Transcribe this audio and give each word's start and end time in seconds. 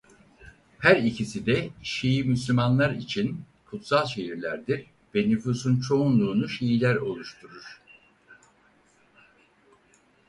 Her 0.79 0.95
ikisi 0.95 1.45
de 1.45 1.69
Şii 1.83 2.23
Müslümanlar 2.23 2.89
için 2.91 3.43
kutsal 3.65 4.05
şehirlerdir 4.05 4.85
ve 5.15 5.29
nüfusun 5.29 5.79
çoğunluğunu 5.81 6.49
Şiiler 6.49 6.95
oluşturur. 6.95 7.81